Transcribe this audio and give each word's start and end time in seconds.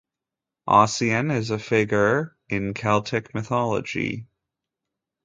Ossian 0.67 1.31
is 1.31 1.51
a 1.51 1.59
figure 1.59 2.35
in 2.49 2.73
Celtic 2.73 3.35
mythology. 3.35 4.25